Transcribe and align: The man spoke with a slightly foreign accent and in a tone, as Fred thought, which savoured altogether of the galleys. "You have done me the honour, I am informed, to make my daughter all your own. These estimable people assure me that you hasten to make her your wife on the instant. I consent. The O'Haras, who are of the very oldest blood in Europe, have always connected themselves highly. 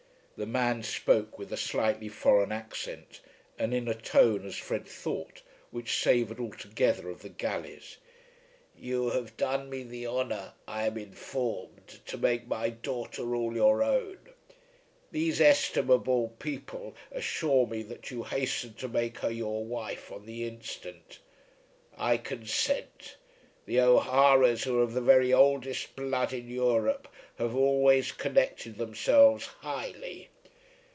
The 0.37 0.47
man 0.47 0.81
spoke 0.81 1.37
with 1.37 1.53
a 1.53 1.57
slightly 1.57 2.09
foreign 2.09 2.51
accent 2.51 3.19
and 3.59 3.75
in 3.75 3.87
a 3.87 3.93
tone, 3.93 4.43
as 4.43 4.55
Fred 4.55 4.87
thought, 4.87 5.43
which 5.69 6.01
savoured 6.01 6.39
altogether 6.39 7.11
of 7.11 7.21
the 7.21 7.29
galleys. 7.29 7.97
"You 8.75 9.11
have 9.11 9.37
done 9.37 9.69
me 9.69 9.83
the 9.83 10.07
honour, 10.07 10.53
I 10.67 10.87
am 10.87 10.97
informed, 10.97 11.99
to 12.07 12.17
make 12.17 12.47
my 12.47 12.71
daughter 12.71 13.35
all 13.35 13.53
your 13.53 13.83
own. 13.83 14.17
These 15.11 15.39
estimable 15.39 16.29
people 16.39 16.95
assure 17.11 17.67
me 17.67 17.83
that 17.83 18.09
you 18.09 18.23
hasten 18.23 18.73
to 18.73 18.87
make 18.87 19.19
her 19.19 19.29
your 19.29 19.63
wife 19.63 20.11
on 20.11 20.25
the 20.25 20.45
instant. 20.45 21.19
I 21.95 22.17
consent. 22.17 23.15
The 23.67 23.79
O'Haras, 23.79 24.63
who 24.63 24.79
are 24.79 24.83
of 24.83 24.95
the 24.95 25.01
very 25.01 25.31
oldest 25.31 25.95
blood 25.95 26.33
in 26.33 26.49
Europe, 26.49 27.07
have 27.37 27.55
always 27.55 28.11
connected 28.11 28.79
themselves 28.79 29.45
highly. 29.45 30.29